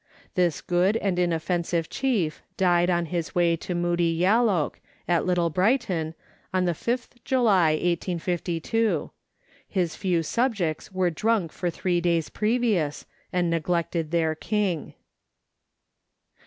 This 0.33 0.61
good 0.61 0.97
and 0.97 1.19
inoffensive 1.19 1.87
chief 1.87 2.41
died 2.57 2.89
on 2.89 3.05
his 3.13 3.35
way 3.35 3.55
to 3.57 3.75
Moody 3.75 4.11
Yalloak, 4.17 4.79
at 5.07 5.27
Little 5.27 5.51
Brighton, 5.51 6.15
on 6.51 6.65
the 6.65 6.71
5th 6.71 7.23
July 7.23 7.73
1852; 7.73 9.11
his 9.67 9.95
few 9.95 10.23
subjects 10.23 10.91
were 10.91 11.11
drunk 11.11 11.51
for 11.51 11.69
three 11.69 12.01
days 12.01 12.29
previous, 12.29 13.05
and 13.31 13.51
neglected 13.51 14.09
their 14.09 14.33
king. 14.33 14.95